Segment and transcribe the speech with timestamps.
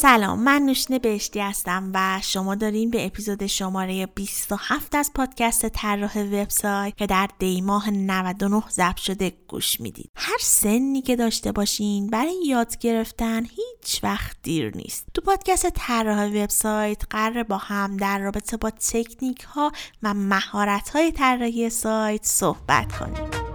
[0.00, 6.18] سلام من نوشین بهشتی هستم و شما دارین به اپیزود شماره 27 از پادکست طراح
[6.18, 10.10] وبسایت که در دی ماه 99 ضبط شده گوش می‌دید.
[10.16, 15.06] هر سنی که داشته باشین برای یاد گرفتن هیچ وقت دیر نیست.
[15.14, 19.72] تو پادکست طراح وبسایت قرار با هم در رابطه با تکنیک ها
[20.02, 23.47] و مهارت های طراحی سایت صحبت کنیم.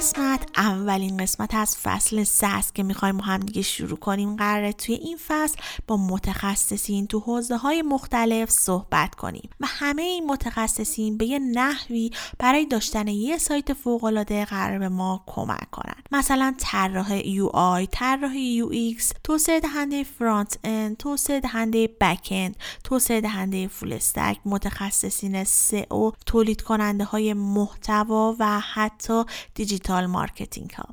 [0.00, 4.36] قسمت اولین قسمت از فصل سه است که می‌خوایم با هم دیگه شروع کنیم.
[4.36, 10.26] قراره توی این فصل با متخصصین تو حوزه های مختلف صحبت کنیم و همه این
[10.26, 15.94] متخصصین به یه نحوی برای داشتن یه سایت فوق العاده قراره به ما کمک کنن.
[16.12, 17.12] مثلا طراح
[17.52, 18.32] UI طراح
[18.70, 27.04] UX توسعه دهنده front-end توسعه دهنده back-end توسعه دهنده full stack متخصصین SEO تولید کننده
[27.04, 30.84] های محتوا و حتی digital digital marketing ها.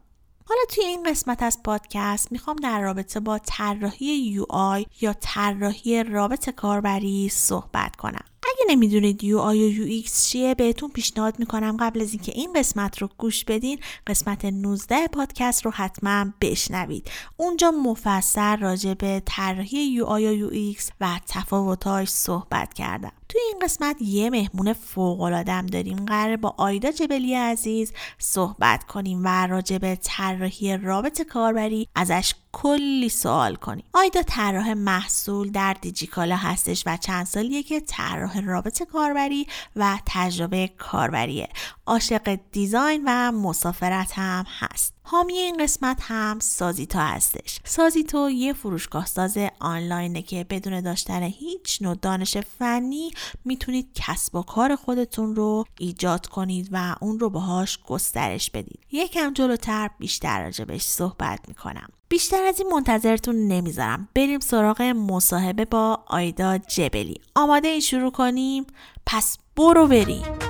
[0.46, 6.50] حالا توی این قسمت از پادکست می‌خوام در رابطه با طراحی UI یا طراحی رابط
[6.50, 8.26] کاربری صحبت کنم.
[8.44, 13.10] اگه نمی‌دونید UI و UX چیه بهتون پیشنهاد می‌کنم قبل از اینکه این قسمت رو
[13.18, 17.12] گوش بدین قسمت 19 پادکست رو حتما بشنوید.
[17.38, 23.12] اونجا مفصل راجع به طراحی UI و UX و تفاوتاش صحبت کردم.
[23.30, 26.06] توی این قسمت یه مهمون فوق العاده داریم.
[26.06, 33.10] قراره با آیدا جبلی عزیز صحبت کنیم و راجع به طراحی رابط کاربری ازش کلی
[33.10, 33.84] سوال کنیم.
[33.94, 40.68] آیدا طراح محصول در دیجیکالا هستش و چند سالیه که طراح رابط کاربری و تجربه
[40.78, 41.50] کاربریه.
[41.86, 44.97] عاشق دیزاین و مسافرت هم هست.
[45.10, 47.60] حامی این قسمت هم سازیتا هستش.
[47.64, 53.12] سازیتو یه فروشگاه ساز آنلاینه که بدون داشتن هیچ نوع دانش فنی
[53.46, 58.80] می‌تونید کسب و کار خودتون رو ایجاد کنید و اون رو باهاش گسترش بدید.
[58.92, 61.88] یکم جلوتر بیشتر راجبش صحبت می‌کنم.
[62.10, 64.10] بیشتر از این منتظرتون نمی‌ذارم.
[64.16, 67.22] بریم سراغ مصاحبه با آیدا جبلی.
[67.36, 68.68] آماده این شروع کنیم؟
[69.06, 70.47] پس برو بریم.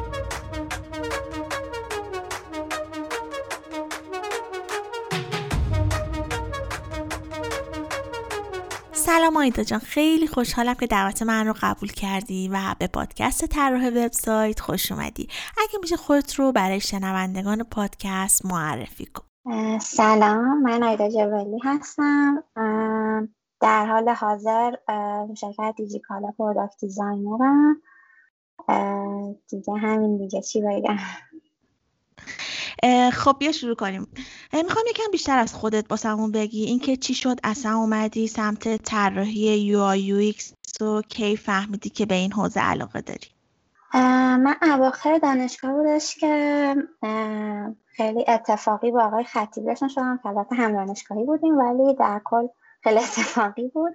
[9.08, 9.80] سلام آیدا جان.
[9.80, 15.28] خیلی خوشحالم که دعوت من رو قبول کردی و به پادکست طراح وبسایت خوش اومدی.
[15.58, 19.24] اگه میشه خودت رو برای شنوندگان پادکست معرفی کن.
[19.80, 22.44] سلام من آیدا جوالی هستم.
[23.62, 24.76] در حال حاضر
[25.38, 27.82] شرکت دیجیکالا product designer م.
[29.50, 30.98] دیگه همین دیگه چی بگم؟
[33.14, 34.08] خب بیا شروع کنیم.
[34.54, 36.64] می‌خوام یکم بیشتر از خودت واسمون بگی.
[36.66, 42.34] اینکه چی شد؟ اصلا اومدی سمت طراحی UI UX و کی فهمیدی که به این
[42.34, 43.28] حوزه علاقه داری؟
[43.94, 46.76] من اواخر دانشگاه بودش که
[47.86, 52.48] خیلی اتفاقی با آقای خطیبی شدم که هم دانشگاهی بودیم ولی در کل
[52.84, 53.94] خیلی اتفاقی بود.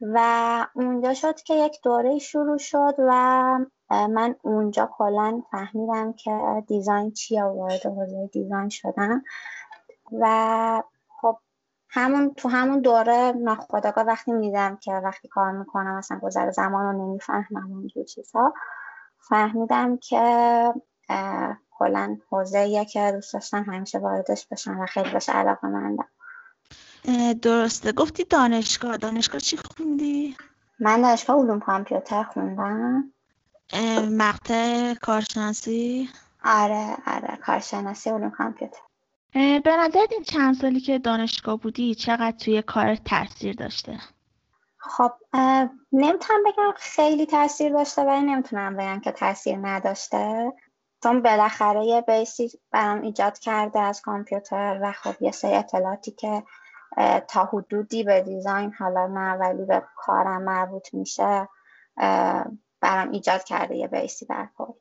[0.00, 3.58] و اونجا شد که یک دوره شروع شد و
[3.92, 9.24] من اونجا کلا فهمیدم که دیزاین چیه وارد حوزه دیزاین شدم
[10.20, 11.38] و خب
[11.88, 16.92] همون تو همون دوره ناخداگاه وقتی میدم که وقتی کار می‌کنم اصلا گذر زمان رو
[16.92, 18.54] نمی‌فهمم اونجور چیزها
[19.28, 20.74] فهمیدم که
[21.70, 26.08] کلا حوزه که دوست داشتم همیشه واردش بشم و خیلی بهش علاقه مندم.
[27.42, 27.92] درسته.
[27.92, 28.96] گفتی دانشگاه.
[28.96, 30.36] دانشگاه چی خوندی؟
[30.80, 33.12] من دانشگاه علوم کامپیوتر خوندم.
[34.10, 36.08] مقطع کارشناسی؟
[36.44, 38.80] آره آره کارشناسی علوم کامپیوتر.
[39.34, 43.98] به نظر این چند سالی که دانشگاه بودی چقدر توی کار تاثیر داشته؟
[44.78, 45.12] خب
[45.92, 50.52] نمی‌تونم بگم خیلی تاثیر داشته ولی نمی‌تونم بگم که تاثیر نداشته.
[51.02, 56.42] چون بالاخره یه بیسی برام ایجاد کرده از کامپیوتر و خب یه سری اطلاعاتی که
[57.28, 61.48] تا حدودی به دیزاین حالا نه ولی به کارم مربوط میشه.
[62.82, 64.72] برام ایجاد کرده یه بیسی در کل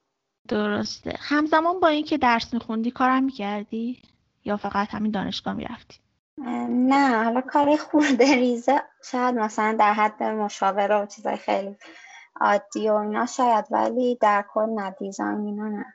[0.48, 1.16] درسته.
[1.20, 4.02] همزمان با اینکه درس میخوندی کارم می‌کردی؟
[4.46, 6.00] یا فقط همین دانشگاه می‌رفتی؟
[6.70, 8.82] نه حالا کار خورده ریزه.
[9.12, 11.78] شاید مثلا در حد مشاوره و چیزای خیلی
[12.42, 15.86] عادی و اینا شاید ولی در کل نه دیزاین اینا نه.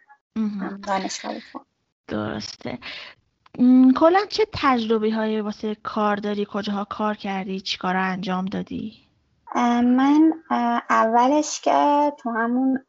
[0.78, 1.34] دانشگاه
[2.08, 2.78] درسته.
[3.96, 9.05] کلا چه تجربه های واسه کار داری؟ کجاها کار کردی؟ چی کار انجام دادی؟
[9.82, 10.32] من
[10.90, 12.84] اولش که تو همون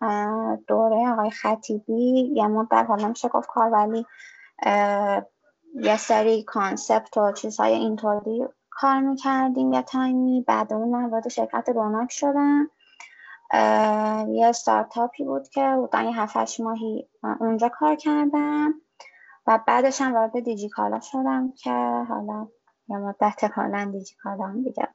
[0.68, 4.06] دوره آقای خطیبی یه مدت حالا میشه گفت کار ولی
[5.76, 10.44] یه سری کانسپت و چیزهای اینطوری کار می‌کردیم یه تایمی.
[10.48, 12.70] بعد اون وارد شرکت روناک شدم
[14.34, 17.10] یه استارتاپی بود که بودن یه هفت ماهی
[17.40, 18.74] اونجا کار کردم
[19.48, 21.72] و بعدش هم وارد دیجیکالا شدم که
[22.10, 22.48] حالا
[22.88, 24.88] یه مدت کلا دیجیکالا هم دیگه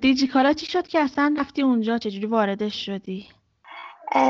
[0.00, 3.28] دیجیکالا چی شد که اصلا رفتی اونجا؟ چجوری واردش شدی؟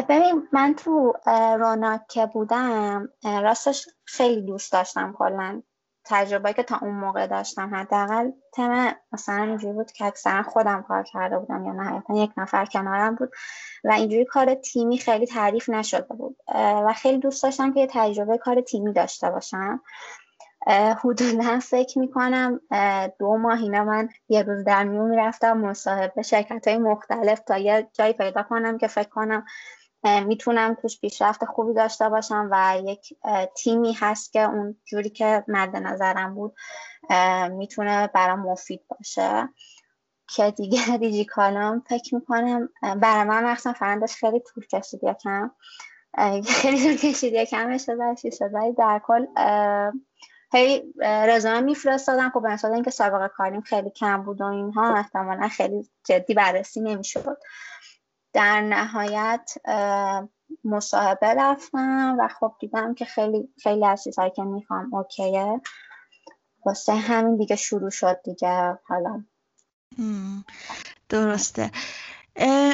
[0.09, 1.13] ببین من تو
[1.59, 5.63] روناک که بودم راستش خیلی دوست داشتم کلا.
[6.07, 11.03] تجربه که تا اون موقع داشتم حداقل تم مثلا اینجوری بود که اکثرا خودم کار
[11.03, 13.31] کرده بودم یا نهایتا یک نفر کنارم بود
[13.85, 16.37] و اینجوری کار تیمی خیلی تعریف نشده بود.
[16.55, 19.81] و خیلی دوست داشتم که یه تجربه کار تیمی داشته باشم.
[20.67, 22.61] حدودا فکر می‌کنم
[23.19, 27.89] دو ماه اینا من یه روز در میون می‌رفتم مصاحبه شرکت های مختلف تا یه
[27.93, 29.45] جایی پیدا کنم که فکر کنم
[30.27, 33.15] می‌تونم توش پیشرفت خوبی داشته باشم و یک
[33.57, 36.55] تیمی هست که اون جوری که مد نظرم بود
[37.51, 39.49] می‌تونه برام مفید باشه.
[40.29, 45.51] که دیگه دیجی کالام فکر می‌کنم برای من مخصوصا فرندش خیلی طول کشید یکم.
[46.47, 49.27] خیلی طول کشید یکم شده شده در کل
[50.55, 55.89] هی رزومه میفرستادم خب به اینکه سابقه کاریم خیلی کم بود و اینها احتمالا خیلی
[56.05, 57.39] جدی بررسی نمی‌شد.
[58.33, 59.51] در نهایت
[60.65, 65.61] مصاحبه رفتم و خب دیدم که خیلی خیلی از چیزهایی که می‌خوام اوکیه.
[66.67, 68.79] واسه همین دیگه شروع شد دیگه.
[68.87, 69.25] حالا
[71.09, 71.71] درسته.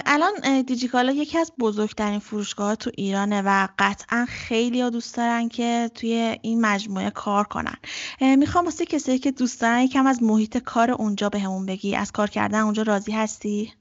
[0.07, 5.91] الان دیجیکالا یکی از بزرگترین فروشگاه تو ایرانه و قطعا خیلی ها دوست دارن که
[5.95, 7.77] توی این مجموعه کار کنن.
[8.21, 11.97] می‌خوام واسه کسایی که دوست دارن یکم از محیط کار اونجا بهمون بگی.
[11.97, 13.73] از کار کردن اونجا راضی هستی؟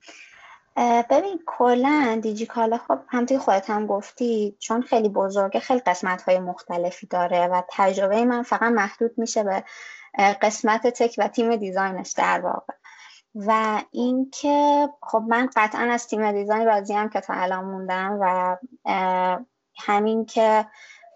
[1.10, 7.08] ببین کلا دیجیکالا خب همونطور خودت هم گفتی چون خیلی بزرگه خیلی قسمت های مختلفی
[7.08, 9.64] داره و تجربه من فقط محدود میشه به
[10.42, 12.74] قسمت تک و تیم دیزاینش در واقع.
[13.48, 18.58] و اینکه خب من قطعا از تیم دیزاین راضی هم که تا الان موندم و
[19.78, 20.66] همین که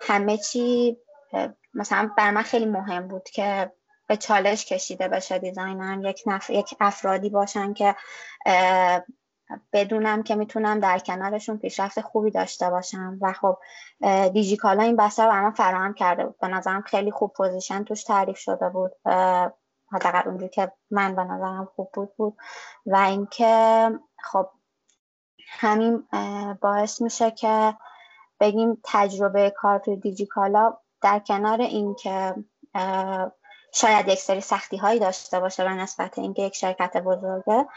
[0.01, 0.97] همه چی
[1.73, 3.71] مثلا بر من خیلی مهم بود که
[4.07, 6.49] به چالش کشیده بشه دیزاینم یک نف...
[6.49, 7.95] یک افرادی باشن که
[9.73, 13.57] بدونم که می‌تونم در کنارشون پیشرفت خوبی داشته باشم و خب
[14.33, 16.37] دیجیکالا این بسته رو برام فراهم کرده بود.
[16.41, 18.91] به نظرم خیلی خوب پوزیشن توش تعریف شده بود.
[19.93, 22.37] حداقل اونجوری که من به نظرم خوب بود بود.
[22.85, 23.89] و اینکه
[24.23, 24.49] خب
[25.49, 26.07] همین
[26.61, 27.77] باعث میشه که
[28.39, 32.35] بگیم تجربه کار توی دیجیکالا در کنار اینکه
[33.73, 37.67] شاید یک سری سختی هایی داشته باشه به نسبت اینکه یک شرکت بزرگه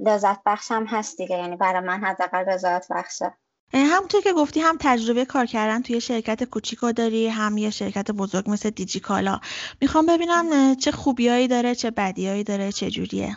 [0.00, 1.38] لذت بخش هم هست دیگه.
[1.38, 3.34] یعنی برای من حداقل رضایت بخشه.
[3.74, 8.50] همونطور که گفتی هم تجربه کار کردن توی شرکت کوچیکو داری هم یه شرکت بزرگ
[8.50, 9.40] مثل دیجیکالا.
[9.80, 13.36] می‌خوام ببینم چه خوبیایی داره چه بدیایی داره چه جوریه؟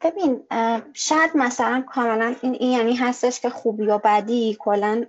[0.00, 0.42] ببین
[0.94, 5.04] شاید مثلا کاملا این, این یعنی هستش که خوبی و بدی کلا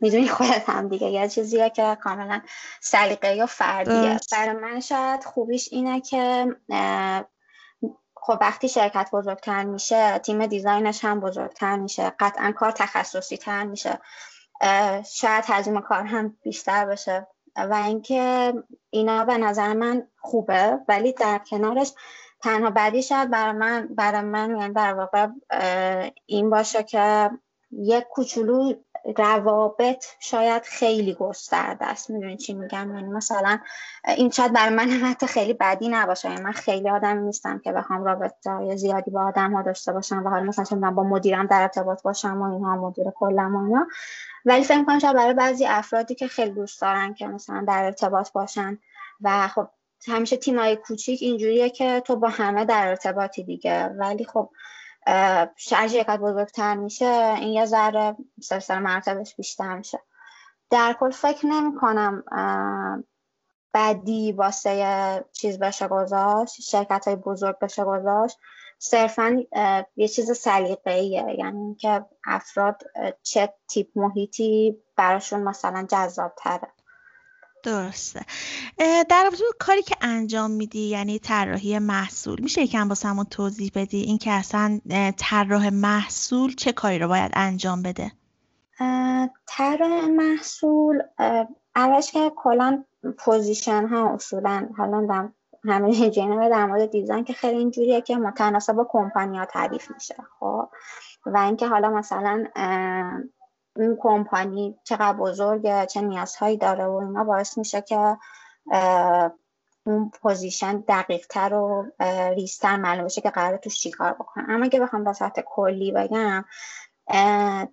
[0.00, 1.06] می‌دونی خودت هم دیگه.
[1.06, 2.40] یه چیزیه که کاملا
[2.80, 4.20] سلیقه یا فردیه.
[4.32, 6.46] برای من شاید خوبیش اینه که
[8.28, 13.98] خب وقتی شرکت بزرگتر میشه تیم دیزاینش هم بزرگتر میشه قطعا کار تخصصی تر میشه
[15.04, 17.26] شاید حجم کار هم بیشتر بشه
[17.56, 18.52] و اینکه
[18.90, 21.92] اینا به نظر من خوبه ولی در کنارش
[22.40, 25.28] تنها بعدی شاید برای من برای من یعنی در واقع
[26.26, 27.30] این باشه که
[27.72, 28.74] یک کوچولو
[29.16, 32.10] روابط شاید خیلی گسترده است.
[32.10, 33.58] می‌دونی چی میگم؟ یعنی مثلا
[34.16, 36.28] این شاید برای من حتی خیلی بدی نباشه.
[36.28, 40.28] یعنی من خیلی آدم نیستم که بخوام رابطه زیادی با آدم ها داشته باشم و
[40.28, 43.86] حالا مثلا با مدیرم در ارتباط باشم و اینها مدیر کلم و اینا.
[44.44, 48.32] ولی فکر کنم شاید برای بعضی افرادی که خیلی دوست دارن که مثلا در ارتباط
[48.32, 48.78] باشن
[49.20, 49.68] و خب
[50.08, 53.84] همیشه تیمای کوچیک اینجوریه که تو با همه در ارتباطی دیگه.
[53.84, 54.50] ولی خب
[55.56, 60.00] شرکت بزرگتر میشه این یه ذره سلسله مرتبش بیشتر میشه.
[60.70, 62.24] در کل فکر نمی کنم
[63.74, 68.38] بدی واسه چیز بشه گذاشت شرکت های بزرگ بشه گذاشت.
[68.78, 69.42] صرفا
[69.96, 72.82] یه چیز سلیقه یعنی که افراد
[73.22, 76.68] چه تیپ محیطی براشون مثلا جذاب تره
[77.62, 78.20] درسته.
[79.08, 84.30] در رابطه کاری که انجام میدی یعنی طراحی محصول میشه یکم واسمون توضیح بدی اینکه
[84.30, 84.80] اصلا
[85.16, 88.12] طراح محصول چه کاری رو باید انجام بده؟
[89.46, 91.02] طراح محصول
[91.76, 92.84] اولش که کلا
[93.18, 95.30] پوزیشن ها اصولا حالا
[95.64, 100.14] همه جنبه در مورد design که خیلی اینجوریه که متناسب با کمپانی ها تعریف میشه
[100.40, 100.68] خب؟
[101.26, 102.44] و اینکه حالا مثلا
[103.78, 108.16] اون کمپانی چقدر بزرگه چه نیازهایی داره و اینا باعث میشه که
[109.86, 111.86] اون پوزیشن دقیق تر و
[112.34, 116.44] ریزتر معلوم بشه که قرار توش چیکار بکنم اما اگه بخوام به صورت کلی بگم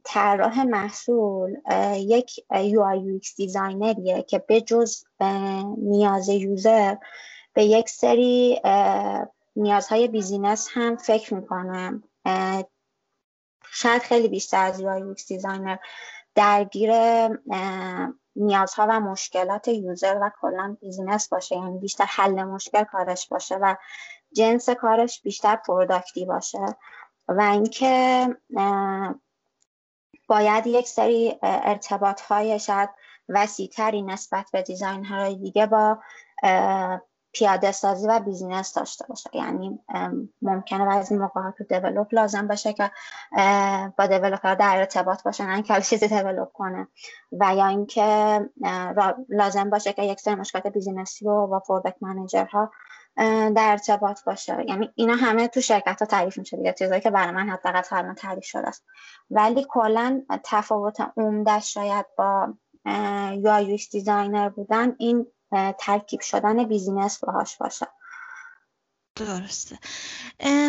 [0.03, 1.55] طراح محصول
[1.95, 5.03] یک UI designer یه که به جز
[5.77, 6.95] نیاز user
[7.53, 8.61] به یک سری
[9.55, 12.03] نیازهای business هم فکر می‌کنم.
[13.75, 15.77] شاید خیلی بیشتر از UI designer
[16.35, 16.91] درگیر
[18.35, 21.55] نیازها و مشکلات user و کلا business باشه.
[21.55, 23.75] یعنی بیشتر حل مشکل کارش باشه و
[24.33, 26.65] جنس کارش بیشتر product ی باشه.
[27.27, 28.27] و اینکه
[30.27, 32.89] باید یک سری ارتباط های شاید
[33.29, 35.97] وسیعتری نسبت به designer های دیگه با
[37.35, 39.29] پیاده سازی و business داشته باشه.
[39.33, 39.79] یعنی
[40.41, 42.91] ممکنه بعضی موقعات تو develop لازم باشه که
[43.97, 46.87] با developer در ارتباط باشه نه اینکه چیزی develop کنه.
[47.31, 48.39] و یا اینکه
[49.29, 52.71] لازم باشه که یک سری مشکلات business ی رو با product manager ها
[53.15, 54.65] در ارتباط باشه.
[54.67, 56.73] یعنی اینا همه تو شرکت ها تعریف میشه دیگه.
[56.73, 58.85] چیزایی که برای من حداقل تا الان تعریف شده است.
[59.29, 62.53] ولی کلا تفاوت عمده شاید با
[63.35, 65.27] UI designer بودن این
[65.79, 67.87] ترکیب شدن business باهاش باشه.
[69.17, 69.77] درسته.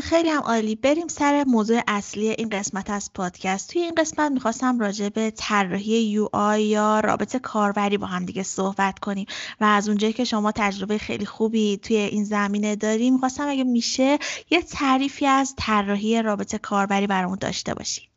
[0.02, 0.74] خیلی هم عالی.
[0.74, 3.72] بریم سر موضوع اصلی این قسمت از پادکست.
[3.72, 8.98] توی این قسمت می‌خواستم راجع به طراحی UI یا رابط کاربری با هم دیگه صحبت
[8.98, 9.26] کنیم
[9.60, 14.18] و از اونجایی که شما تجربه خیلی خوبی توی این زمینه داریم می‌خواستم اگه میشه
[14.50, 18.08] یه تعریفی از طراحی رابط کاربری برامون داشته باشی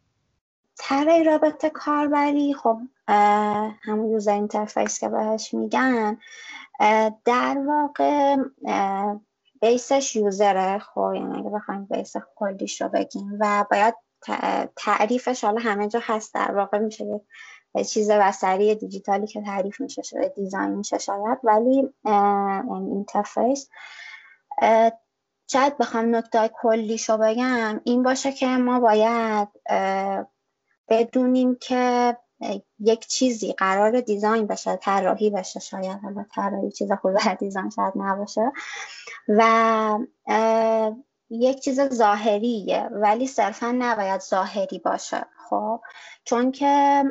[0.81, 2.79] طراحی رابط کاربری؟ خب
[3.81, 6.17] همون user interface که بهش میگن
[7.25, 8.35] در واقع
[9.61, 10.79] base ش user ه.
[10.79, 13.95] خب یعنی اگه بخوایم base کلیش رو بگیم و باید
[14.75, 16.33] تعریفش حالا همه جا هست.
[16.33, 17.21] در واقع میشه
[17.87, 21.93] چیز بسری دیجیتالی که تعریف میشه شده design میشه شاید ولی
[22.69, 23.69] interface
[25.47, 27.81] شاید بخوام نکته کلیش رو بگم.
[27.83, 29.47] این باشه که ما باید
[30.89, 32.17] بدونیم که
[32.79, 38.51] یک چیزی قرار design بشه طراحی بشه شاید حالا طراحی چیز خوب design شاید نباشه.
[39.27, 39.99] و
[41.29, 45.25] یک چیز ظاهریه ولی صرفا نباید ظاهری باشه.
[45.49, 45.81] خب؟
[46.23, 47.03] چون که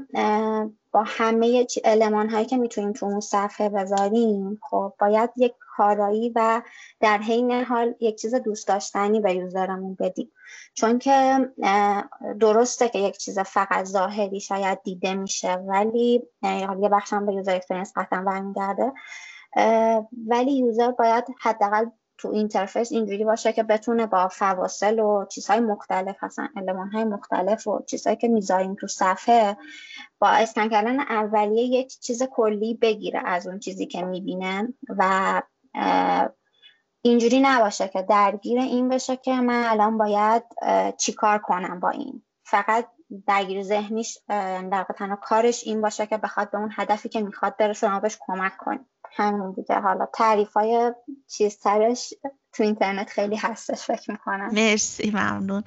[1.06, 6.62] همه المان هایی که می‌تونیم تو اون صفحه بذاریم خب باید یک کارایی و
[7.00, 10.32] در عین حال یک چیز دوست داشتنی به user مون بدیم.
[10.74, 11.48] چون که
[12.40, 16.22] درسته که یک چیز فقط ظاهری شاید دیده میشه ولی
[16.80, 18.92] یه بخشم به user experience قطعا برمیگرده
[20.26, 21.86] ولی user باید حداقل
[22.18, 26.48] تو interface اینجوری باشه که بتونه با فواصل و چیزهای مختلف هستن
[26.92, 29.56] های مختلف و چیزهایی که می‌ذاریم تو صفحه
[30.18, 35.42] با اسکن کردن اولیه یک چیز کلی بگیره از اون چیزی که می‌بینه و
[37.02, 40.42] اینجوری نباشه که درگیر این بشه که من الان باید
[40.96, 42.22] چیکار کنم با این.
[42.44, 42.88] فقط
[43.26, 44.18] درگیر ذهنیش
[44.70, 48.18] در تنها کارش این باشه که بخواد به اون هدفی که می‌خواد بره شما بهش
[48.20, 48.86] کمک کنید
[49.16, 49.74] همین دیگه.
[49.74, 50.92] حالا تعریف های
[51.28, 52.14] چیزترش
[52.52, 54.50] تو اینترنت خیلی هستش فکر می‌کنم.
[54.52, 55.62] مرسی ممنون.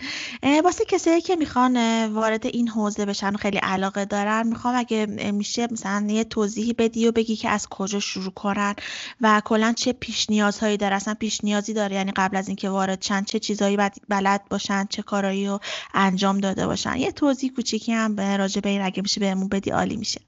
[0.64, 5.68] واسه کسایی که می‌خوان وارد این حوزه بشن و خیلی علاقه دارن می‌خوام اگه میشه
[5.72, 8.76] مثلا یه توضیحی بدی و بگی که از کجا شروع کنن
[9.22, 13.00] و کلا چه پیش نیازهایی داره اصلا پیش نیازی داره یعنی قبل از اینکه وارد
[13.00, 13.78] چند چه چیزهایی
[14.10, 15.60] بلد باشن چه کارایی رو
[15.94, 16.96] انجام داده باشن.
[16.96, 20.22] یه توضیح کوچیکی هم راجع به این اگه میشه بهمون بدی عالی میشه.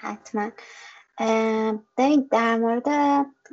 [0.00, 0.50] حتما.
[2.30, 2.88] در مورد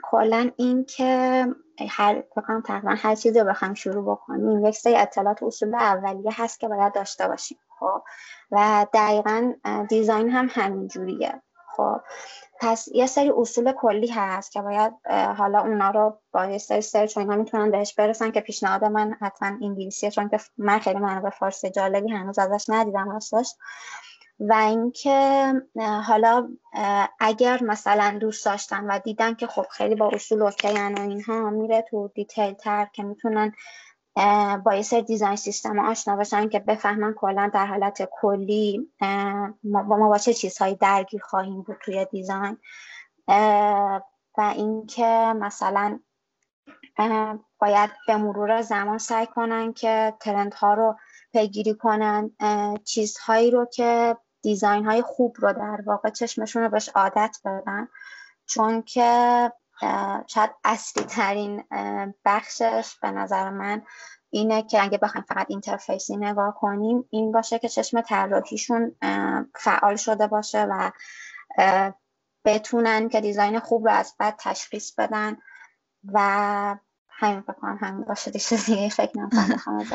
[0.03, 1.47] کلا این که
[1.89, 2.23] هر
[2.65, 6.93] تقریبا هر چیزی رو بخوام شروع بکنیم یک سری اطلاعات اصول اولیه هست که باید
[6.93, 8.03] داشته باشیم خب؟
[8.51, 9.53] و دقیقا
[9.89, 11.41] دیزاین هم همین جوریه
[11.77, 12.01] خب؟
[12.59, 14.93] پس یه سری اصول کلی هست که باید
[15.37, 19.47] حالا اونا رو با یه سری سرچ اینا می‌تونن بهش برسن که پیشنهاد من حتما
[19.47, 23.55] انگلیسیه چون که من خیلی به فارسی جالبی هنوز ازش ندیدم راستش.
[24.39, 25.53] و اینکه
[26.05, 26.49] حالا
[27.19, 31.81] اگر مثلا دوست داشتن و دیدن که خب خیلی با اصول اوکیان و اینها میره
[31.81, 33.53] تو detail تر که می‌تونن
[34.65, 38.91] با یه سری design system آشنا باشن که بفهمن کلا در حالت کلی
[39.63, 42.57] ما با چه چیزهایی درگیر خواهیم بود توی design.
[44.37, 45.99] و اینکه مثلا
[47.59, 50.95] باید به مرور زمان سعی کنن که trend ها رو
[51.33, 52.31] پیگیری کنن
[52.83, 57.87] چیزهایی رو که دیزاین های خوب رو در واقع چشمشون رو بهش عادت بدن
[58.45, 59.51] چون که
[60.27, 61.63] شاید اصلی ترین
[62.25, 63.81] بخشش به نظر من
[64.29, 68.95] اینه که اگه بخوایم فقط اینترفیسی نگاه کنیم این باشه که چشم طراحیشون
[69.55, 70.91] فعال شده باشه و
[72.45, 75.37] بتونن که دیزاین خوب رو از بعد تشخیص بدن
[76.13, 76.19] و
[77.09, 78.89] همین بکنم همین باشه دیگه.
[78.99, 79.85] فکر نمی‌کنم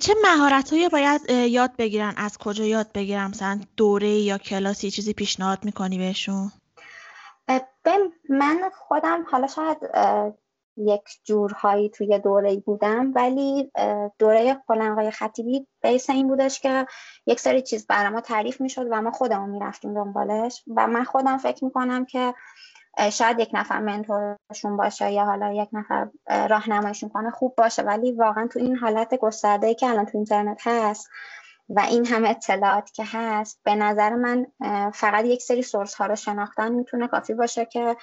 [0.00, 5.64] چه مهارت باید یاد بگیرن؟ از کجا یاد بگیرم؟ مثلا دوره یا کلاسی چیزی پیشنهاد
[5.64, 6.52] می‌کنی بهشون؟
[8.28, 9.78] من خودم حالا شاید
[10.76, 13.72] یک جورهایی توی دوره بودم ولی
[14.18, 16.86] دوره قلنقای خطیبی بیس این بودش که
[17.26, 20.64] یک سری چیز برای ما تعریف می‌شد و ما خودمون می‌رفتیم دنبالش.
[20.76, 22.34] و من خودم فکر می‌کنم که
[23.12, 26.08] شاید یک نفر منتورشون باشه یا حالا یک نفر
[26.48, 31.08] راهنماییشون کنه خوب باشه ولی واقعا تو این حالت گسترده که الان تو اینترنت هست
[31.68, 34.46] و این همه اطلاعات که هست به نظر من
[34.90, 37.96] فقط یک سری سورس ها رو شناختن می‌تونه کافی باشه که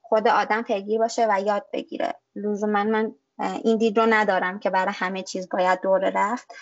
[0.00, 2.14] خود آدم پیگیر باشه و یاد بگیره.
[2.36, 6.54] لزوما من این دید رو ندارم که برای همه چیز باید دوره رفت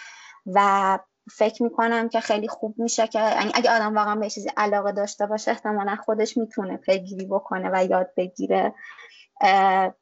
[0.46, 0.99] و
[1.32, 5.26] فکر می‌کنم که خیلی خوب میشه که یعنی اگه آدم واقعا به چیزی علاقه داشته
[5.26, 8.75] باشه احتمالا خودش می‌تونه پیگیری بکنه و یاد بگیره.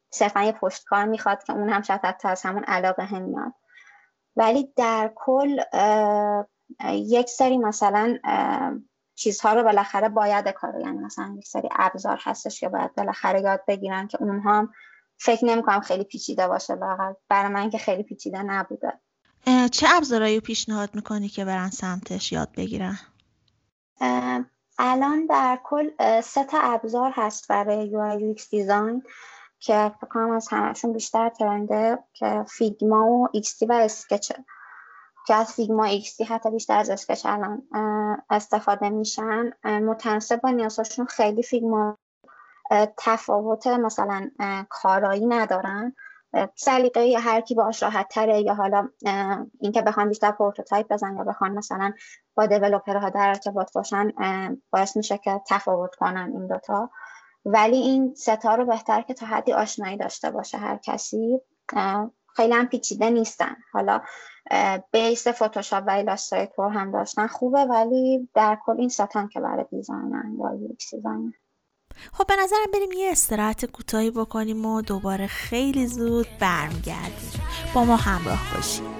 [0.09, 3.53] صرفا یه پشتکار می‌خواد که اون هم شاید حتی از همون علاقه هم میاد.
[4.35, 5.59] ولی در کل
[6.93, 8.17] یک سری مثلا
[9.15, 13.63] چیزها رو بالاخره باید کار یعنی مثلا یک سری ابزار هستش که باید بالاخره یاد
[13.67, 14.73] بگیرن که اونها هم
[15.17, 18.99] فکر نمی‌کنم خیلی پیچیده باشه لاقل برای من که خیلی پیچیده نبوده.
[19.71, 22.99] چه ابزارهایی پیشنهاد می‌کنی که برن سمتش یاد بگیرن؟
[24.79, 25.89] الان در کل
[26.21, 29.03] سه تا ابزار هست برای UI UX design
[29.59, 34.35] که فکر از همشون بیشتر trend ه که فیگما و XD و Sketch ه
[35.27, 37.63] که از فیگما XD حتی بیشتر از Sketch الان
[38.29, 39.51] استفاده میشن.
[39.63, 41.97] متناسب با نیازشون خیلی فیگما
[42.97, 44.29] تفاوت مثلا
[44.69, 45.95] کارایی ندارن.
[46.55, 48.89] سلیقه هر کی باش راحت تره یا حالا
[49.59, 51.93] اینکه بخوان بیشتر prototype بزن یا بخوان مثلا
[52.35, 54.11] با developer ها در ارتباط باشن
[54.71, 56.89] باعث میشه که تفاوت کنن این دوتا
[57.45, 61.39] ولی این سه تا رو بهتر که تا حدی آشنایی داشته باشه هر کسی
[62.35, 63.55] خیلی هم پیچیده نیستن.
[63.73, 64.01] حالا
[64.91, 69.65] base فتوشاپ و ایلاستریتور هم داشتن خوبه ولی در کل این سه تان که برای
[69.71, 70.93] design ان UI UX
[72.13, 77.41] خب به نظرم بریم یه استراحت کوتاهی بکنیم و دوباره خیلی زود برمیگردیم.
[77.73, 78.98] با ما همراه باشیم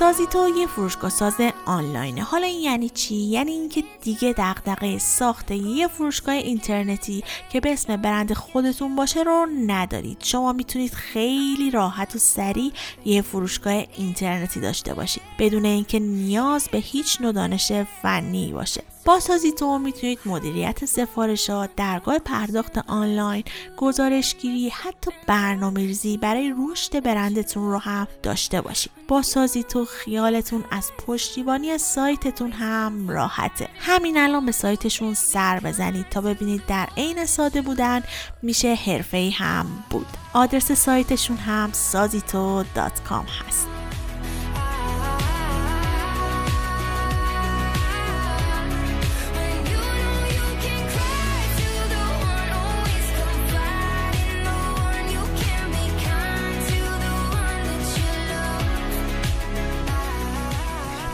[0.00, 1.34] سازی تو یه فروشگاه ساز
[1.66, 2.22] آنلاینه.
[2.22, 7.96] حالا این یعنی چی؟ یعنی اینکه دیگه دغدغه ساخت یه فروشگاه اینترنتی که به اسم
[7.96, 10.18] برند خودتون باشه رو ندارید.
[10.22, 12.72] شما می‌تونید خیلی راحت و سریع
[13.04, 15.22] یه فروشگاه اینترنتی داشته باشید.
[15.38, 18.82] بدون اینکه نیاز به هیچ نوع دانش فنی باشه.
[19.04, 19.20] با
[19.58, 23.44] تو می‌تونید مدیریت سفارشات، درگاه پرداخت آنلاین،
[23.76, 28.92] گزارشگیری، حتی برنامه ریزی برای رشد برندتون رو هم داشته باشید.
[29.08, 29.22] با
[29.68, 33.68] تو خیالتون از پشتیبانی سایتتون هم راحته.
[33.78, 38.02] همین الان به سایتشون سر بزنید تا ببینید در عین ساده بودن
[38.42, 40.06] میشه حرفه‌ای هم بود.
[40.32, 43.79] آدرس سایتشون هم سازیتو.com هست.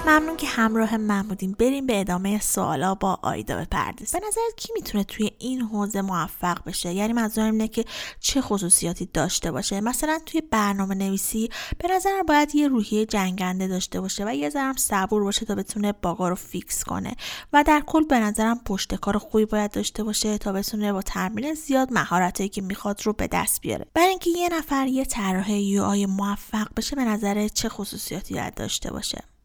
[0.07, 1.53] ممنون که همراه من بودیم.
[1.59, 4.21] بریم به ادامه سوالا با آیدا بپردازیم.
[4.21, 7.85] به نظرت کی می‌تونه توی این حوزه موفق بشه؟ یعنی منظورم اینه که
[8.21, 14.01] چه خصوصیاتی داشته باشه؟ مثلا توی برنامه نویسی به نظرم باید یه روحیه جنگنده داشته
[14.01, 17.17] باشه و یه ذرم صبور باشه تا بتونه باگا رو فیکس کنه
[17.53, 21.55] و در کل به نظرم پشت کار خوبی باید داشته باشه تا بتونه با تمرین
[21.55, 23.87] زیاد مهارتی که می‌خواد رو به دست بیاره.
[23.95, 28.55] برای اینکه یه نفر یه طراح یو آی موفق بشه به نظر چه خصوصیاتی باید
[28.55, 29.36] داشته باشه؟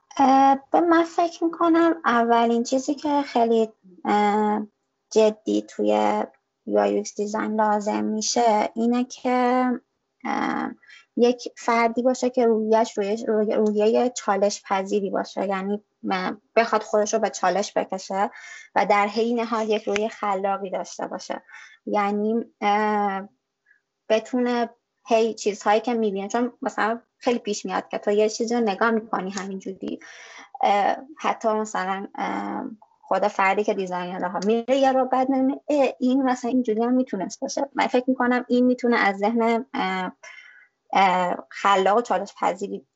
[0.72, 3.70] به من فکر می‌کنم اولین چیزی که خیلی
[5.12, 6.24] جدی توی
[6.70, 9.66] UI دیزاین لازم میشه اینه که
[11.18, 15.48] یک فردی باشه که رویش روی رویه چالش پذیری باشه.
[15.48, 15.84] یعنی
[16.56, 18.32] بخواد خودش رو به چالش بکشه
[18.76, 21.44] و در حین حال یک روی خلاقی داشته باشه.
[21.86, 22.46] یعنی
[24.10, 24.70] بتونه
[25.08, 26.28] هی چیزهایی که می‌بینه.
[26.28, 30.00] چون مثلا خیلی پیش میاد که تو یه چیزی رو نگاه می‌کنی همینجوری.
[31.20, 32.08] حتی مثلا
[33.02, 35.28] خود فردی که designer ها میره یا رو بعد
[36.00, 37.70] این مثلا اینجوری هم می‌تونست باشه.
[37.76, 39.66] من فکر می‌کنم این می‌تونه از ذهن
[41.50, 42.88] خلاق و چالش پذیری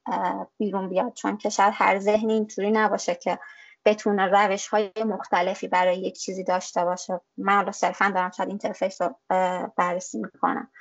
[0.58, 1.14] بیرون بیاد.
[1.14, 3.40] چون که شاید هر ذهنی اینطوری نباشه که
[3.86, 7.22] بتونه روش های مختلفی برای یک چیزی داشته باشه.
[7.38, 9.16] من حالا صرفا دارم شاید interface رو
[9.78, 10.72] بررسی می‌کنم.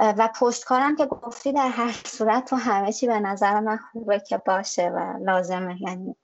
[0.00, 4.20] و پشت کارم که گفتی در هر صورت تو همه چی به نظر من خوبه
[4.20, 5.82] که باشه و لازمه.
[5.82, 6.16] یعنی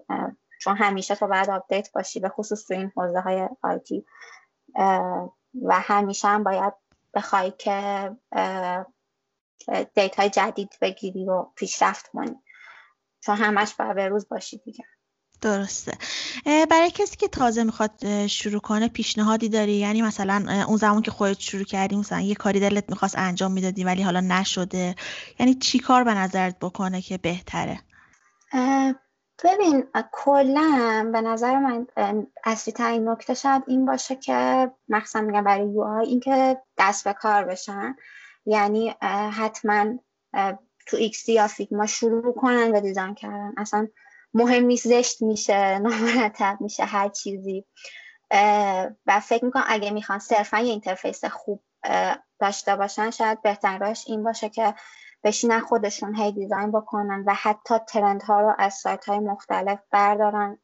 [0.60, 4.06] چون همیشه تو باید update باشی به خصوص تو این حوزه های IT
[5.62, 6.72] و همیشه هم باید
[7.14, 8.10] بخوای که
[9.94, 12.42] update های جدید بگیری و پیشرفت کنی.
[13.20, 14.84] چون همش باید به روز باشی دیگه.
[15.46, 15.92] درسته.
[16.44, 21.40] برای کسی که تازه می‌خواد شروع کنه پیشنهادی داری؟ یعنی مثلا اون زمان که خودت
[21.40, 24.94] شروع کردی مثلا یه کاری دلت می‌خواست انجام می‌دادی ولی حالا نشده.
[25.40, 27.80] یعنی چی کار به نظرت بکنه که بهتره؟
[29.44, 31.86] ببین کلا به نظر من
[32.44, 37.12] اصلی ترین نکته شاید این باشه که مخصوصا میگم برای UI این که دست به
[37.12, 37.96] کار بشن.
[38.46, 38.94] یعنی
[39.32, 39.84] حتما
[40.86, 43.52] تو XD یا Figma شروع کنن و design کردن.
[43.56, 43.88] اصلا
[44.34, 47.64] مهم نیست زشت میشه نامرتب میشه هر چیزی.
[49.06, 51.62] و فکر می‌کنم اگه می‌خوان صرفا یه interface خوب
[52.40, 54.74] داشته باشن شاید بهترین راهش این باشه که
[55.24, 60.58] بشینن خودشون هی design بکنن و حتی trend ها رو از سایت های مختلف بردارن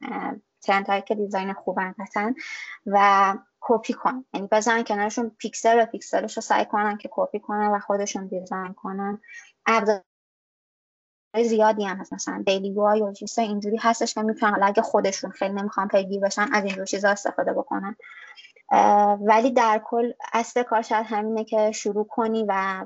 [0.61, 2.35] trend هایی که design خوبن قطعا
[2.85, 4.25] و کپی کنن.
[4.33, 8.73] یعنی بزنن کنارشون پیکسل به پیکسلش رو سعی کنن که کپی کنن و خودشون design
[8.73, 9.21] کنن.
[11.41, 12.13] زیادی هم هست.
[12.13, 16.19] مثلا Daily UI یا چیزای اینجوری هستش که می‌تونن حالا اگه خودشون خیلی نمی‌خوان پیگیر
[16.19, 17.95] بشن از اینجور چیزا استفاده بکنن.
[19.21, 22.85] ولی در کل اصل کار شاید همینه که شروع کنی و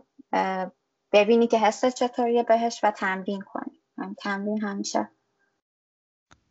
[1.11, 3.81] ببینی که حست چطوریه بهش و تمرین کنی.
[3.97, 5.09] یعنی تمرین همیشه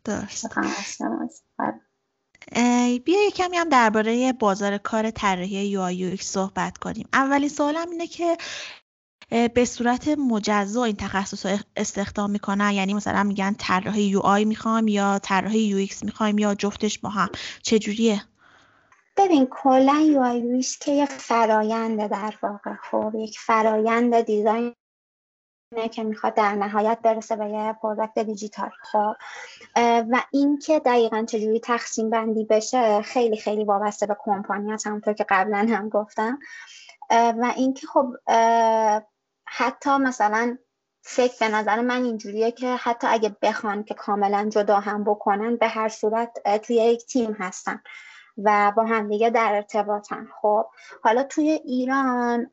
[0.05, 0.59] درست.
[3.05, 7.09] بیا یه کمی هم درباره بازار کار طراحی UI صحبت کنیم.
[7.13, 8.37] اولین سوالم اینه که
[9.29, 12.71] به صورت مجزا این تخصص رو استخدام می‌کنن.
[12.71, 17.29] یعنی مثلا میگن طراح UI می‌خوام یا طراح UX می‌خوایم یا جفتش با هم.
[17.61, 18.21] چجوریه؟
[19.17, 22.73] ببین کلا UI که یه فراینده در واقع.
[22.91, 24.73] خب یک فرایند design
[25.91, 28.69] که می‌خواد در نهایت برسه به یه پروداکت دیجیتال.
[28.81, 29.13] خب
[30.11, 35.67] و اینکه دقیقا چجوری تقسیم بندی بشه خیلی خیلی وابسته به کمپانی همونطور که قبلا
[35.69, 36.39] هم گفتم.
[37.09, 38.13] و اینکه خب
[39.47, 40.57] حتی مثلا
[41.01, 45.67] فکر به نظر من اینجوریه که حتی اگه بخوان که کاملا جدا هم بکنن به
[45.67, 47.81] هر صورت توی یک تیم هستن
[48.37, 50.27] و با همدیگه در ارتباطن.
[50.41, 50.65] خب
[51.03, 52.51] حالا توی ایران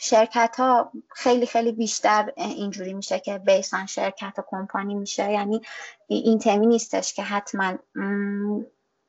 [0.00, 5.32] شرکت ها خیلی خیلی بیشتر اینجوری میشه که based on شرکت و کمپانی میشه.
[5.32, 5.60] یعنی
[6.06, 7.78] این حتمی نیستش که حتما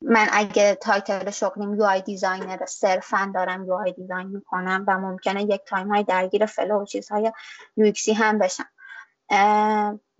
[0.04, 5.88] من اگه title شغلیم UI designer صرفا دارم UI design می‌کنم و ممکنه یک time
[5.88, 7.32] های درگیر flow و چیزهای
[7.76, 8.68] UX هم بشم.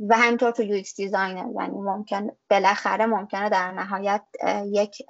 [0.09, 4.23] و همینطور تو UX designer یعنی ممکن بالاخره ممکنه در نهایت
[4.65, 5.07] یک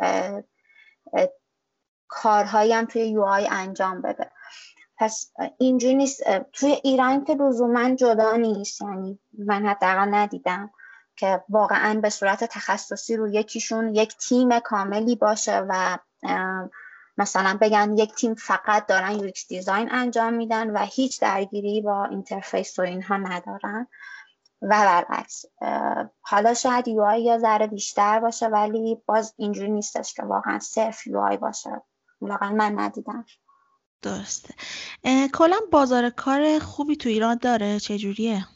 [2.09, 4.31] کارهایی هم توی UI انجام بده.
[4.97, 6.23] پس اینجوری نیست.
[6.53, 10.71] توی ایران که لزوما جدا نیست یعنی من حداقل ندیدم.
[11.23, 15.99] که واقعا به صورت تخصصی رو یکیشون یک تیم کاملی باشه و
[17.19, 22.79] مثلا بگن یک تیم فقط دارن UX design انجام میدن و هیچ درگیری با interface
[22.79, 23.87] و اینها ندارن.
[24.63, 25.45] و برعکس
[26.21, 31.37] حالا شاید UI یه ذره بیشتر باشه ولی باز اینجوری نیستش که واقعا صرف UI
[31.37, 31.83] باشه.
[32.21, 33.27] واقعا من ندیدم.
[34.03, 34.55] درسته.
[35.35, 38.47] کلا بازار کار خوبی تو ایران داره؟ چجوریه؟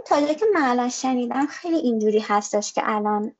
[0.00, 3.32] تا که من الان شنیدم خیلی اینجوری هستش که الان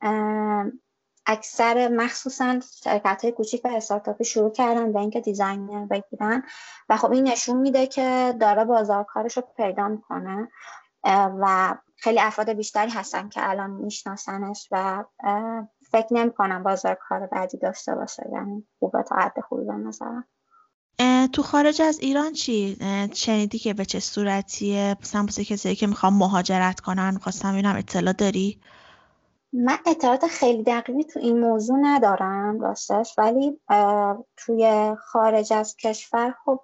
[1.26, 6.42] اکثر مخصوصا شرکت های کوچیک و استارتاپی شروع کردن به اینکه designer بگیرن
[6.88, 10.48] و خب این نشون میده که داره بازار کارش رو پیدا می‌کنه
[11.40, 15.04] و خیلی افراد بیشتری هستن که الان میشناسنش و
[15.90, 20.28] فکر نمی کنم بازار کار بعدی داشته باشه یعنی خوبه تا حد خوبی به نظرم.
[21.26, 22.76] تو خارج از ایران چی؟
[23.14, 28.60] شنیدی که به چه صورتیه؟ مثلا کسی که می‌خوام مهاجرت کنن خواستم ببینم اطلاع داری؟
[29.52, 33.60] من اطلاعات خیلی دقیقی تو این موضوع ندارم راستش ولی
[34.36, 36.60] توی خارج از کشور خب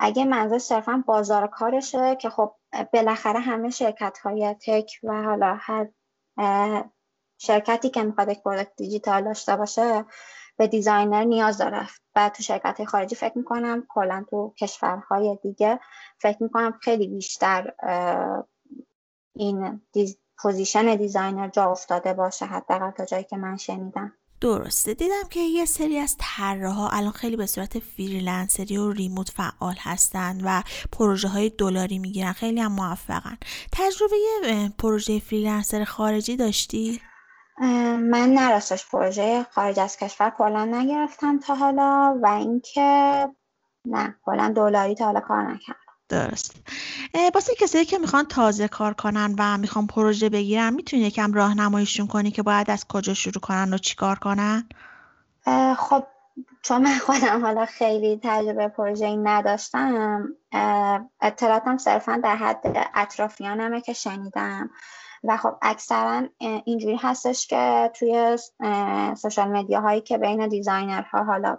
[0.00, 2.54] اگه منظور صرفا بازار کارشه که خب
[2.92, 5.88] بالاخره همه شرکت های tech و حالا هر
[7.38, 10.04] شرکتی که می‌خواد یک product دیجیتال داشته باشه
[10.56, 11.88] به designer نیاز داره.
[12.18, 15.80] و تو شرکت خارجی فکر می‌کنم کلا تو کشورهای دیگه
[16.18, 17.72] فکر می‌کنم خیلی بیشتر
[19.36, 19.80] این
[20.38, 24.12] position designer جا افتاده باشه حداقل تا جایی که من شنیدم.
[24.40, 24.94] درسته.
[24.94, 29.74] دیدم که یه سری از طراحا الان خیلی به صورت freelancer ی و remote فعال
[29.78, 32.32] هستن و پروژه های دلاری می‌گیرن.
[32.32, 33.38] خیلی هم موفقن.
[33.72, 34.16] تجربه
[34.78, 37.00] پروژه freelancer خارجی داشتی؟
[37.60, 43.28] من نه راستش پروژه خارج از کشور کلا نگرفتم تا حالا و اینکه
[43.84, 45.78] نه کلا دلاری تا حالا کار نکردم.
[46.08, 46.56] درست.
[47.34, 52.30] واسه کسایی که می‌خوان تازه کار کنن و می‌خوان پروژه بگیرن می‌تونی یکم راهنماییشون کنی
[52.30, 54.68] که باید از کجا شروع کنن و چیکار کنن؟
[55.76, 56.06] خب
[56.62, 60.28] چون من خودم حالا خیلی تجربه پروژه نداشتم
[61.20, 64.70] اطلاعاتم صرفا در حد اطرافیانمه که شنیدم.
[65.24, 66.22] و خب اکثرا
[66.64, 68.38] اینجوری هستش که توی
[69.16, 71.58] سوشال میدیا هایی که بین دیزاینرها حالا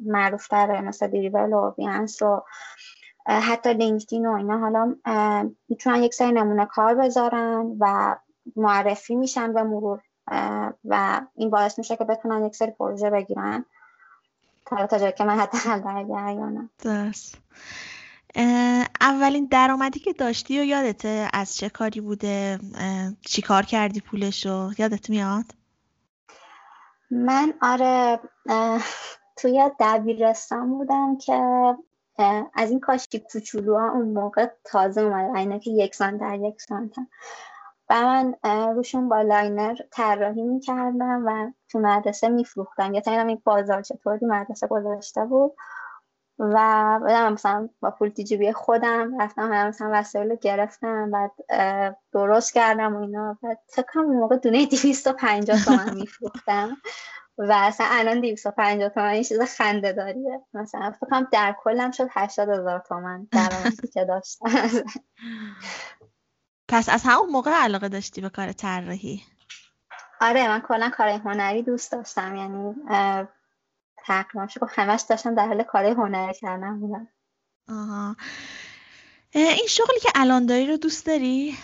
[0.00, 2.44] معروف تره مثل دیریول و بیانس رو
[3.26, 4.94] حتی لینکدین و اینا حالا
[5.68, 8.16] می‌تونن یک سری نمونه کار بذارن و
[8.56, 10.00] معرفی میشن به مرور
[10.84, 13.64] و این باعث میشه که بتونن یک سری پروژه بگیرن.
[14.66, 16.70] تا جایی که من حتی در جریانم.
[19.00, 22.58] اولین درآمدی که داشتی و یادته از چه کاری بوده؟
[23.20, 25.44] چی کار کردی پولشو یادت میاد؟
[27.10, 28.20] من آره
[29.36, 31.42] توی دبیرستان بودم که
[32.54, 36.62] از این کاشی کوچولو ها اون موقع تازه اومده اینا که یک سانت در یک
[36.62, 36.94] سانت
[37.90, 38.34] و من
[38.74, 42.94] روشون با liner طراحی می‌کردم و تو مدرسه میفروختم.
[42.94, 45.52] یا تا این بازارچه طوری مدرسه گذاشته بود.
[46.38, 46.54] و
[47.02, 51.30] بعدم مثلا با پول توجیبی خودم رفتم هم مثلا وسایل رو گرفتم بعد
[52.12, 53.38] درست کردم و اینا.
[53.68, 56.76] فکر کنم اون موقع دونه 250 تومن میفروختم.
[57.38, 62.08] و اصلا الان 250 تومن این چیز خنده داریه مثلا فکر کنم در کلم شد
[62.10, 64.50] 80 هزار تومن درآمدی که داشتم.
[66.68, 69.22] پس از همون موقع علاقه داشتی به کار طراحی؟
[70.20, 72.36] آره من کلا کار هنری دوست داشتم.
[72.36, 72.74] یعنی
[74.06, 77.08] تقریبا شد همش داشتم در حال کار هنری کردن بودم.
[77.68, 78.16] آها.
[79.34, 81.56] این شغلی که الان داری رو دوست داری؟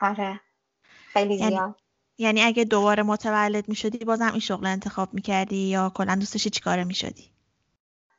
[0.00, 0.40] آره.
[1.12, 1.80] خیلی یعنی زیاد.
[2.18, 6.34] یعنی اگه دوباره متولد می شدی بازم این شغل انتخاب می کردی یا کلا دوست
[6.34, 7.30] داشتی چیکاره می شدی؟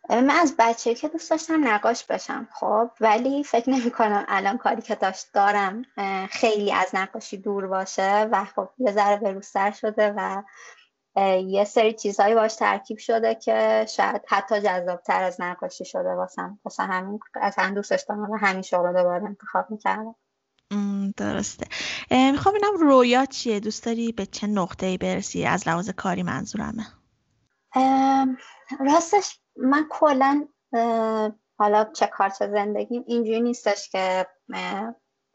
[0.10, 2.47] من از بچه که دوست داشتم نقاش بشم.
[2.54, 5.86] خب ولی فکر نمی کنم الان کاری که داشت دارم
[6.30, 10.43] خیلی از نقاشی دور باشه و خب یه ذره بروستر شده و
[11.47, 16.60] یه سری چیزهایی باش ترکیب شده که شاید حتی جذابتر از نقاشی شده واسم.
[16.65, 20.15] واسه همین اصلا دوستش دارم و همین شغل دوباره انتخاب می‌کردم.
[21.17, 21.67] درسته.
[22.12, 26.88] می‌خوام ببینم رویا چیه؟ دوست داری به چه نقطه ای برسی؟ از لحاظ کاری منظورمه.
[28.80, 30.47] راستش من کلا
[31.58, 34.28] حالا چه کار چه زندگیم اینجوری نیستش که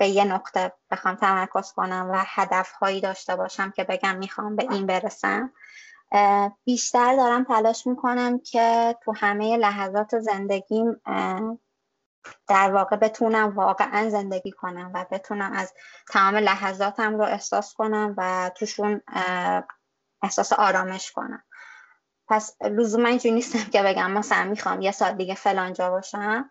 [0.00, 4.66] به یه نقطه بخوام تمرکز کنم و هدف هایی داشته باشم که بگم می‌خوام به
[4.70, 5.52] این برسم.
[6.64, 11.00] بیشتر دارم تلاش می‌کنم که تو همه لحظات زندگیم
[12.48, 15.74] در واقع بتونم واقعا زندگی کنم و بتونم از
[16.08, 19.00] تمام لحظاتم رو احساس کنم و توشون
[20.22, 21.44] احساس آرامش کنم.
[22.28, 26.50] پس لزوما اینجوری نیستم که بگم مثلا می‌خوام یه سال دیگه فلانجا باشم.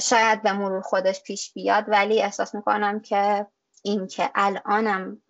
[0.00, 3.46] شاید به مرور خودش پیش بیاد ولی احساس می‌کنم که
[3.82, 5.22] این که الانم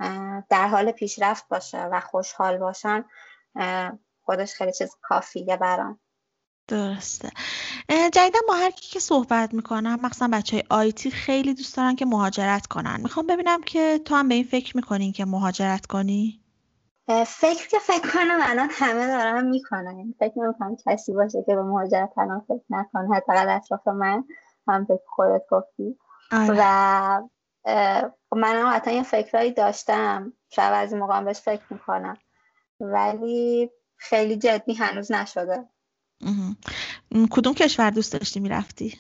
[0.49, 3.05] در حال پیشرفت باشه و خوشحال باشم
[4.23, 6.01] خودش خیلی چیز کافیه برام.
[6.69, 7.31] درسته.
[7.89, 12.07] جدیدا با هر کی که صحبت می‌کنم مخصوصا بچه های آیتی خیلی دوست دارن که
[12.07, 13.01] مهاجرت کنن.
[13.01, 16.41] می‌خوام ببینم که تو هم به این فکر می‌کنین که مهاجرت کنی؟
[17.27, 20.15] فکر که فکر کنم الان همه دارن می‌کنن.
[20.19, 24.25] فکر نمی‌کنم کسی باشه که به مهاجرت الان فکر نکنه حداقل اطراف من.
[24.69, 25.99] هم به خودت گفتی.
[26.33, 26.55] آره.
[26.59, 27.29] و
[28.37, 30.33] منم حتی یه فکرهایی داشتم.
[30.51, 32.17] شاید از این موقع بهش فکر می‌کنم.
[32.81, 35.69] ولی خیلی جدی هنوز نشده.
[37.31, 38.99] کدوم کشور دوست داشتی می‌رفتی؟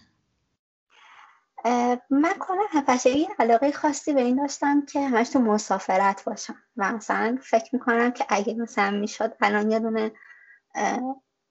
[2.11, 2.66] من کلا
[3.05, 6.57] این علاقه خاصی به این داشتم که همش تو مسافرت باشم.
[6.77, 10.12] و مثلا فکر می‌کنم که اگه مثلا می‌شد الان یه دونه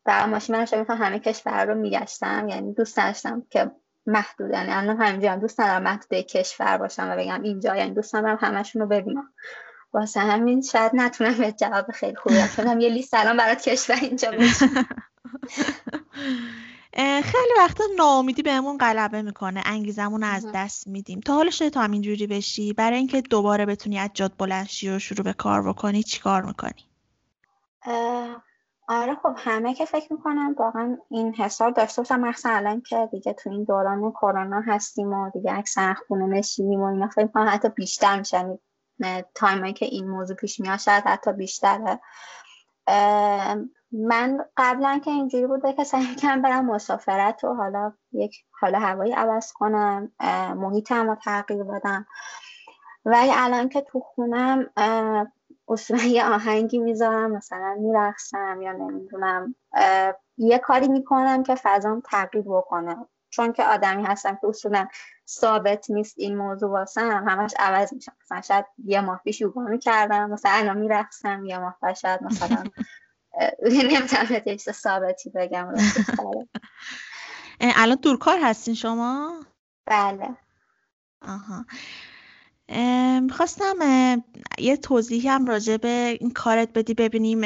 [0.05, 0.65] برای ماشین من
[0.97, 2.49] همه کشور رو میگشتم.
[2.49, 3.71] یعنی دوست داشتم که
[4.05, 8.15] محدود یعنی الان همینجا هم دوست ندارم محدود کشور باشم و بگم اینجا یعنی دوست
[8.15, 9.33] ندارم همشون رو ببینم.
[9.93, 14.31] واسه همین شاید نتونم به جواب خیلی خوبی بدم یه لیست الان برات کشور اینجا
[17.23, 21.19] خیلی وقتا ناامیدی بهمون غلبه می‌کنه انگیزمون از دست میدیم.
[21.19, 24.99] تا حالا شده تو هم اینجوری بشی؟ برای اینکه دوباره بتونی از جاد بلند و
[24.99, 26.87] شروع به کار بکنی چیکار می‌کنی؟
[28.87, 33.33] آره خب همه که فکر می‌کنم واقعا این حسار داشته باشم مخصوصا الان که دیگه
[33.33, 37.69] تو این دوران کرونا هستیم و دیگه اکثر خونه نشینیم و اینا فکر کنم حتی
[37.69, 38.57] بیشتر میشن
[39.35, 41.99] تایمایی که این موضوع پیش میاد شاید حتی بیشتره.
[43.91, 49.13] من قبلا که اینجوری بوده که سعی کنم برم مسافرت و حالا یک حالا هوایی
[49.13, 50.11] عوض کنم
[50.55, 52.05] محیطم رو تغییر بدم.
[53.05, 54.65] ولی الان که تو خونم
[55.67, 59.55] اصولا یه آهنگی می‌ذارم مثلا میرقصم یا نمی‌دونم
[60.37, 62.97] یه کاری می‌کنم که فضام تغییر بکنه.
[63.29, 64.87] چون که آدمی هستم که اصولا
[65.27, 68.13] ثابت نیست این موضوع واسم همش عوض میشم.
[68.21, 72.63] مثلا شاید یه ماه پیش یوگا می‌کردم مثلا الان میرقصم یه ماه بعد شاید مثلا
[73.91, 75.73] نمی‌تونم چیز ثابتی بگم.
[77.61, 79.39] الان دورکار هستین شما؟
[79.85, 80.29] بله.
[81.21, 81.65] آها.
[83.21, 83.75] می‌خواستم
[84.57, 87.41] یه توضیحی هم راجع به این کارت بدی ببینیم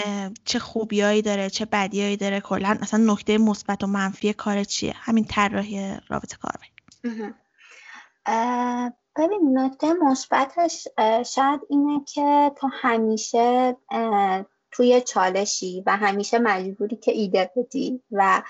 [0.45, 2.41] چه خوبیایی داره چه بدیایی داره.
[2.41, 6.51] کلا اصلا نکته مثبت و منفی کار چیه؟ همین طراحی رابطه کار
[9.17, 10.87] ببین نکته مثبتش
[11.25, 13.77] شاید اینه که تو همیشه
[14.71, 18.41] توی چالشی و همیشه مجبوری که ایده بدی و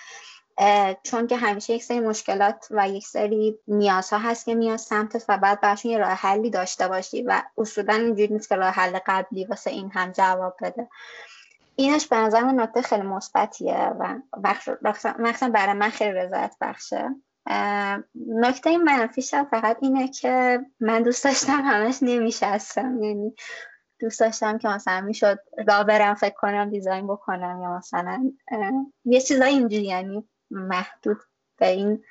[1.04, 5.38] چون که همیشه یک سری مشکلات و یک سری نیازها هست که میاد سمتت و
[5.38, 9.46] بعد براشون یه راه حلی داشته باشی و اصولا اینجوری نیست که راه حل قبلی
[9.46, 10.88] واسه این هم جواب بده.
[11.76, 14.16] اینش به نظر من نکته خیلی مثبتیه و
[15.20, 17.10] مخصوصا برای من خیلی رضایت بخشه.
[18.28, 23.36] نکته منفیش فقط اینه که من دوست داشتم همش نمیشستم یعنی
[24.00, 28.32] دوست داشتم که مثلا می‌شد را برم فکر کنم دیزاین بکنم یا مثلا
[29.06, 31.18] یه چیزای اینجوری یعنی محدود
[31.58, 32.04] به این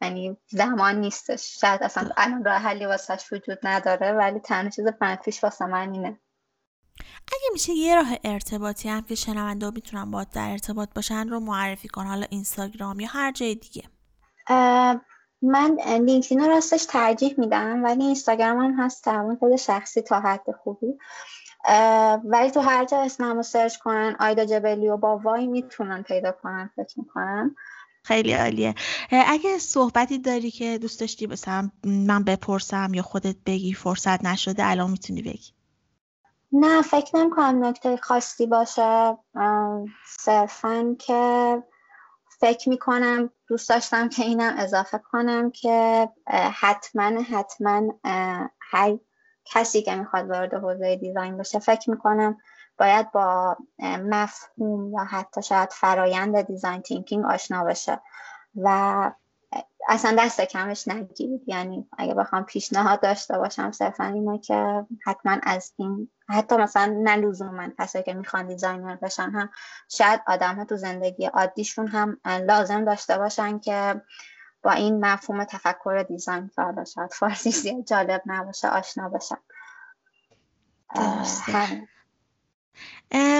[0.00, 1.60] یعنی زمان نیستش.
[1.60, 6.20] شاید اصلا الان راه حلی واسش وجود نداره ولی تنها چیز منفیش واسه من اینه.
[7.28, 11.88] اگه میشه یه راه ارتباطی هم که شنونده می‌تونن با در ارتباط باشن رو معرفی
[11.88, 13.82] کن حالا اینستاگرام یا هر جای دیگه.
[15.42, 20.44] من لینکدین رو راستش ترجیح میدم ولی اینستاگرام هم هست تمام خود شخصی تا حد
[20.62, 20.98] خوبی.
[22.24, 26.70] ولی تو هر جا اسممو سرچ کنن آیدا جبلی و با وای می‌تونن پیدا کنن
[26.76, 27.56] فکر می‌کنم.
[28.06, 28.74] خیلی عالیه.
[29.10, 34.90] اگه صحبتی داری که دوست داشتی بسم من بپرسم یا خودت بگی فرصت نشده الان
[34.90, 35.52] می‌تونی بگی.
[36.52, 39.18] نه فکر نمی کنم نکته خاصی باشه.
[40.06, 41.62] صرفا که
[42.40, 46.08] فکر می‌کنم دوست داشتم که اینم اضافه کنم که
[46.60, 47.82] حتما حتما
[48.60, 48.98] هر
[49.44, 52.36] کسی که می‌خواد وارد حوزه design بشه فکر می‌کنم
[52.78, 58.00] باید با مفهوم یا حتی شاید فرایند design thinking آشنا بشه
[58.56, 59.10] و
[59.88, 61.42] اصلا دست کمش نگیرید.
[61.46, 67.16] یعنی اگه بخوام پیشنهاد داشته باشم صرفا اینه که حتما از این حتی مثلا نه
[67.16, 69.50] لزوما کسایی که می‌خوان designer بشن هم
[69.88, 74.02] شاید آدم ها تو زندگی عادیشون هم لازم داشته باشن که
[74.62, 79.38] با این مفهوم تفکر دیزاین که شاید فارسی جالب نباشه آشنا بشن.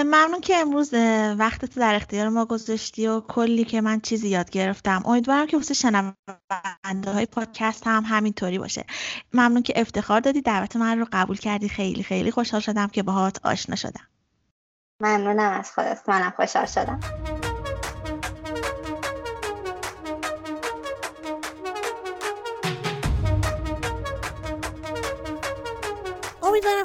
[0.03, 0.93] ممنون که امروز
[1.37, 5.03] وقت تو در اختیار ما گذاشتی و کلی که من چیزی یاد گرفتم.
[5.05, 8.85] امیدوارم که واسه شنونده های پادکست هم همینطوری باشه.
[9.33, 10.41] ممنون که افتخار دادی.
[10.41, 11.69] دعوت من رو قبول کردی.
[11.69, 14.07] خیلی خیلی خوشحال شدم که باهات آشنا شدم.
[15.01, 15.99] ممنونم از خودت.
[16.07, 16.99] منم خوشحال شدم.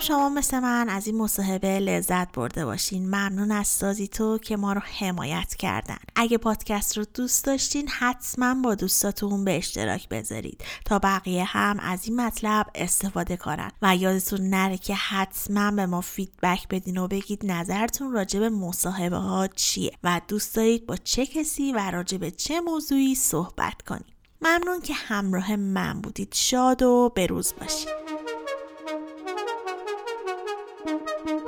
[0.02, 3.06] شما مثل من از این مصاحبه لذت برده باشین.
[3.06, 5.98] ممنون از سازی تو که ما رو حمایت کردن.
[6.16, 10.64] اگه پادکست رو دوست داشتین حتما با دوستاتون به اشتراک بذارید.
[10.84, 13.70] تا بقیه هم از این مطلب استفاده کنن.
[13.82, 19.16] و یادتون نره که حتما به ما فیدبک بدین و بگید نظرتون راجع به مصاحبه
[19.16, 19.92] ها چیه.
[20.04, 25.56] و دوست دارید با چه کسی و راجع چه موضوعی صحبت کنیم ممنون که همراه
[25.56, 26.34] من بودید.
[26.34, 28.21] شاد و بروز باشید.
[30.92, 31.41] Thank you.